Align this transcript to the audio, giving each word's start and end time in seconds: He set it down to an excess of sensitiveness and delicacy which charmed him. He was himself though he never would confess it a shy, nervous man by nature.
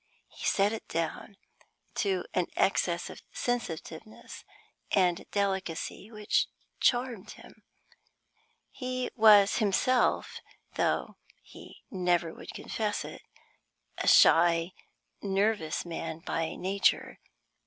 He 0.29 0.45
set 0.47 0.73
it 0.73 0.87
down 0.87 1.37
to 1.97 2.25
an 2.33 2.47
excess 2.55 3.07
of 3.11 3.21
sensitiveness 3.31 4.43
and 4.89 5.29
delicacy 5.29 6.09
which 6.09 6.47
charmed 6.79 7.33
him. 7.33 7.61
He 8.71 9.11
was 9.15 9.57
himself 9.57 10.39
though 10.73 11.17
he 11.43 11.83
never 11.91 12.33
would 12.33 12.51
confess 12.55 13.05
it 13.05 13.21
a 13.99 14.07
shy, 14.07 14.71
nervous 15.21 15.85
man 15.85 16.17
by 16.25 16.55
nature. 16.55 17.19